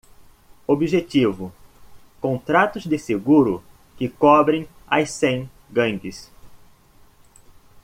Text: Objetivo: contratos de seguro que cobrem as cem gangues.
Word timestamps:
Objetivo: 0.65 1.53
contratos 2.19 2.87
de 2.89 2.97
seguro 2.97 3.61
que 3.99 4.09
cobrem 4.09 4.67
as 4.89 5.11
cem 5.11 5.47
gangues. 5.69 6.31